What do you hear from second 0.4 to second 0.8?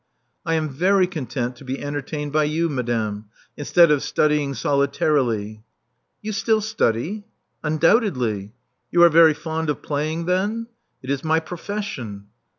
I am